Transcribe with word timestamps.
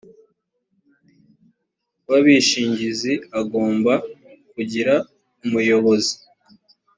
w 2.07 2.09
abishingizi 2.19 3.13
agomba 3.39 3.93
kugira 4.53 4.93
umuyobozi 5.45 6.15